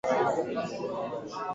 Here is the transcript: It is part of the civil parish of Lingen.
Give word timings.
It 0.03 0.07
is 0.07 0.13
part 0.17 0.39
of 0.39 0.45
the 0.55 0.65
civil 0.65 0.65
parish 0.65 0.73
of 1.21 1.29
Lingen. 1.31 1.47